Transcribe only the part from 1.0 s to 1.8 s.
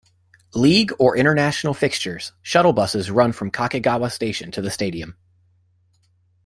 international